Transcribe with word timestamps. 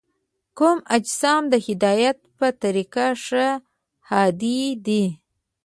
کوم 0.57 0.77
اجسام 0.95 1.43
د 1.49 1.55
هدایت 1.67 2.17
په 2.37 2.47
طریقه 2.61 3.05
ښه 3.25 3.45
هادي 4.09 4.61
دي؟ 4.85 5.03